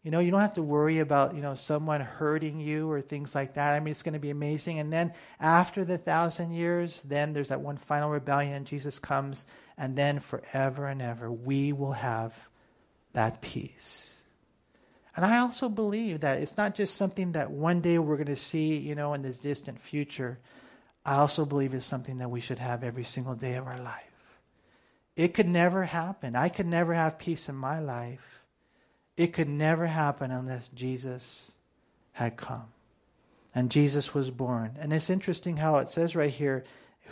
[0.04, 3.36] You know, you don't have to worry about, you know, someone hurting you or things
[3.36, 3.74] like that.
[3.74, 4.80] I mean, it's going to be amazing.
[4.80, 8.64] And then after the thousand years, then there's that one final rebellion.
[8.64, 9.46] Jesus comes,
[9.78, 12.34] and then forever and ever, we will have
[13.12, 14.16] that peace.
[15.18, 18.38] And I also believe that it's not just something that one day we're going to
[18.38, 20.40] see, you know, in this distant future.
[21.06, 24.04] I also believe it's something that we should have every single day of our life.
[25.18, 26.38] It could never happen.
[26.38, 28.39] I could never have peace in my life
[29.20, 31.52] it could never happen unless Jesus
[32.14, 32.68] had come.
[33.54, 34.78] And Jesus was born.
[34.80, 36.64] And it's interesting how it says right here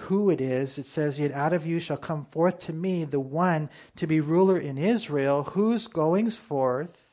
[0.05, 0.77] who it is.
[0.77, 4.21] It says, Yet out of you shall come forth to me the one to be
[4.21, 7.09] ruler in Israel, whose goings forth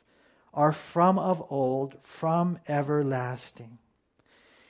[0.52, 3.78] are from of old, from everlasting.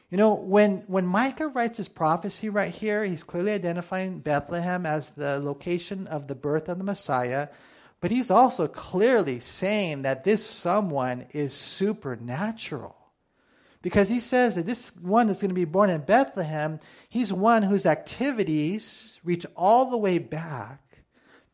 [0.08, 5.10] You know, when, when Micah writes his prophecy right here, he's clearly identifying Bethlehem as
[5.10, 7.48] the location of the birth of the Messiah.
[8.04, 12.94] But he's also clearly saying that this someone is supernatural.
[13.80, 16.80] Because he says that this one is going to be born in Bethlehem.
[17.08, 20.82] He's one whose activities reach all the way back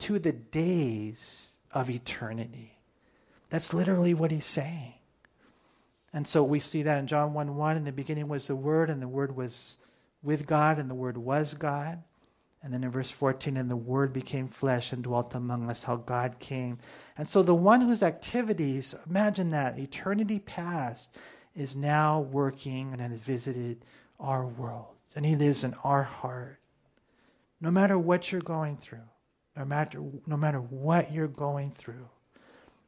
[0.01, 2.77] to the days of eternity.
[3.51, 4.95] That's literally what he's saying.
[6.13, 7.77] And so we see that in John 1 1.
[7.77, 9.77] In the beginning was the Word, and the Word was
[10.21, 12.03] with God, and the Word was God.
[12.63, 15.97] And then in verse 14, and the Word became flesh and dwelt among us, how
[15.97, 16.79] God came.
[17.17, 21.17] And so the one whose activities, imagine that, eternity past,
[21.55, 23.85] is now working and has visited
[24.19, 24.95] our world.
[25.17, 26.59] And He lives in our heart.
[27.63, 29.09] No matter what you're going through,
[29.57, 32.09] no matter, no matter what you're going through,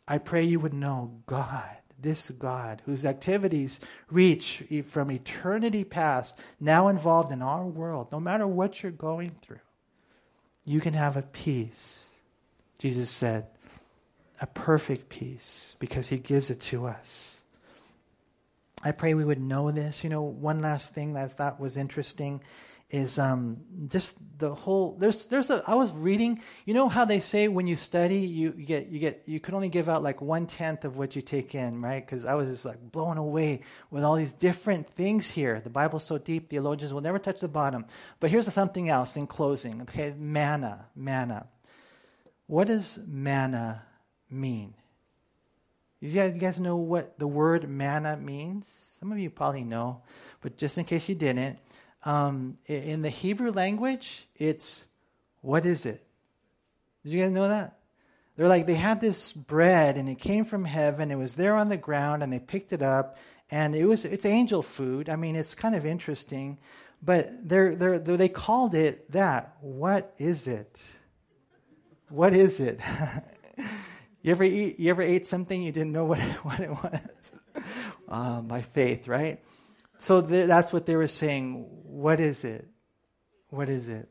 [0.06, 3.80] I pray you would know God this God, whose activities
[4.10, 9.60] reach from eternity past, now involved in our world, no matter what you're going through,
[10.64, 12.08] you can have a peace.
[12.78, 13.46] Jesus said,
[14.40, 17.42] a perfect peace, because he gives it to us.
[18.82, 20.02] I pray we would know this.
[20.02, 22.42] You know, one last thing that I thought was interesting
[22.92, 23.56] is um,
[23.88, 27.66] just the whole there's there's a I was reading you know how they say when
[27.66, 30.84] you study you, you get you get you can only give out like one tenth
[30.84, 32.04] of what you take in right?
[32.04, 35.58] Because I was just like blown away with all these different things here.
[35.60, 37.86] The Bible's so deep theologians will never touch the bottom.
[38.20, 40.14] But here's something else in closing okay?
[40.16, 41.46] Manna manna.
[42.46, 43.82] What does manna
[44.28, 44.74] mean?
[46.00, 48.88] You guys, you guys know what the word manna means?
[48.98, 50.02] Some of you probably know
[50.42, 51.58] but just in case you didn't
[52.04, 54.84] um, in the Hebrew language, it's
[55.40, 56.04] what is it?
[57.04, 57.78] Did you guys know that?
[58.36, 61.10] They're like, they had this bread and it came from heaven.
[61.10, 63.18] It was there on the ground and they picked it up
[63.50, 65.10] and it was, it's angel food.
[65.10, 66.58] I mean, it's kind of interesting,
[67.02, 69.56] but they're, they're, they called it that.
[69.60, 70.80] What is it?
[72.08, 72.80] What is it?
[74.22, 77.32] you ever eat, you ever ate something you didn't know what, what it was?
[78.08, 79.42] Uh, by faith, right?
[80.02, 81.64] So th- that's what they were saying.
[81.84, 82.66] What is it?
[83.50, 84.08] What is it?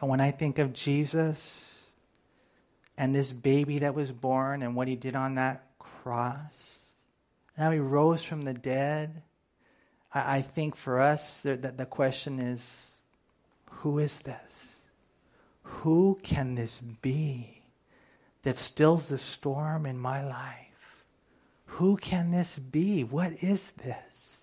[0.00, 1.82] And when I think of Jesus
[2.96, 6.94] and this baby that was born and what he did on that cross,
[7.58, 9.22] now he rose from the dead.
[10.14, 12.96] I, I think for us, the, the, the question is
[13.70, 14.76] who is this?
[15.64, 17.60] Who can this be
[18.42, 21.04] that stills the storm in my life?
[21.66, 23.04] Who can this be?
[23.04, 24.35] What is this?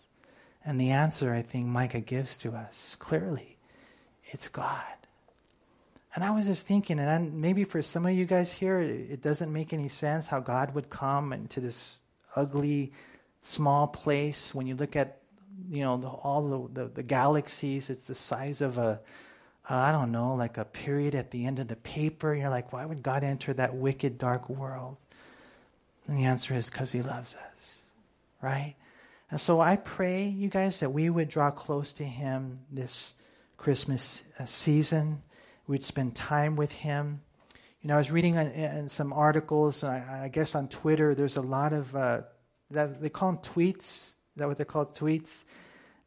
[0.66, 3.58] And the answer I think Micah gives to us clearly
[4.34, 4.82] it's God.
[6.16, 9.52] And I was just thinking, and maybe for some of you guys here, it doesn't
[9.52, 11.98] make any sense how God would come into this
[12.36, 12.92] ugly,
[13.42, 14.54] small place.
[14.54, 15.20] When you look at,
[15.70, 19.00] you know, the, all the, the, the, galaxies, it's the size of a,
[19.70, 22.36] uh, I don't know, like a period at the end of the paper.
[22.36, 24.98] You're like, why would God enter that wicked, dark world?
[26.08, 27.82] And the answer is because He loves us,
[28.42, 28.76] right?
[29.34, 33.16] And so I pray, you guys, that we would draw close to Him this
[33.58, 35.24] Christmas uh, season.
[35.66, 37.20] We'd spend time with Him.
[37.82, 41.42] You know, I was reading in some articles, I, I guess on Twitter, there's a
[41.42, 42.22] lot of, uh,
[42.70, 43.80] that they call them tweets.
[43.80, 44.96] Is that what they're called?
[44.96, 45.46] Tweets?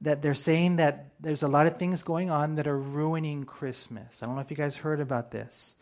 [0.03, 4.23] That they're saying that there's a lot of things going on that are ruining Christmas.
[4.23, 5.75] I don't know if you guys heard about this.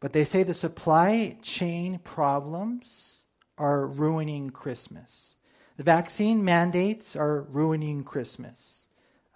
[0.00, 3.18] But they say the supply chain problems
[3.56, 5.36] are ruining Christmas.
[5.78, 8.86] The vaccine mandates are ruining Christmas.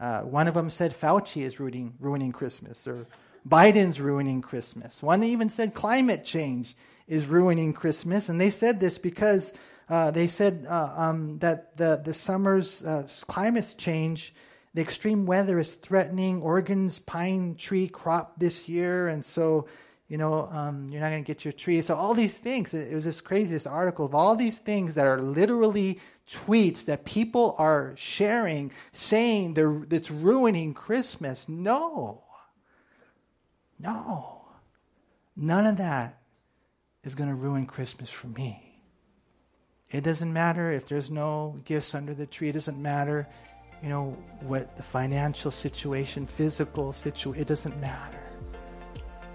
[0.01, 3.07] Uh, one of them said Fauci is ruining, ruining Christmas, or
[3.49, 5.01] Biden's ruining Christmas.
[5.05, 6.77] One even said climate change
[7.07, 8.29] is ruining Christmas.
[8.29, 9.53] And they said this because
[9.89, 14.35] uh, they said uh, um, that the, the summer's uh, climate change,
[14.75, 19.07] the extreme weather is threatening Oregon's pine tree crop this year.
[19.07, 19.69] And so
[20.09, 21.81] you know, um, you're not going to get your tree.
[21.81, 25.07] So all these things, it, was this crazy, this article of all these things that
[25.07, 31.49] are literally tweets that people are sharing, saying they're, it's ruining Christmas.
[31.49, 32.23] No.
[33.79, 34.43] No.
[35.37, 36.19] None of that
[37.05, 38.81] is going to ruin Christmas for me.
[39.91, 42.49] It doesn't matter if there's no gifts under the tree.
[42.49, 43.29] It doesn't matter,
[43.83, 48.22] you know, what the financial situation, physical situation, it doesn't matter.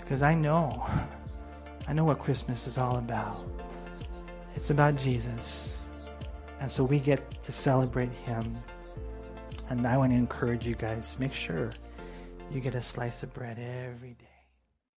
[0.08, 0.90] Because I know,
[1.86, 3.46] I know what Christmas is all about.
[4.56, 5.80] It's about Jesus.
[6.62, 8.58] And so we get to celebrate Him.
[9.70, 11.74] And I want to encourage you guys make sure
[12.50, 14.37] you get a slice of bread every day.